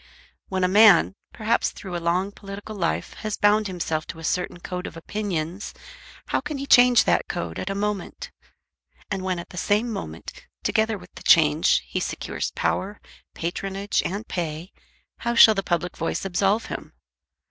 [0.49, 4.59] When a man, perhaps through a long political life, has bound himself to a certain
[4.59, 5.75] code of opinions,
[6.29, 8.31] how can he change that code at a moment?
[9.11, 12.99] And when at the same moment, together with the change, he secures power,
[13.35, 14.71] patronage, and pay,
[15.19, 16.93] how shall the public voice absolve him?